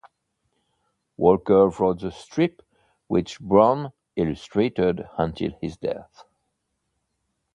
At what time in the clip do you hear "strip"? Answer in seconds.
2.11-2.63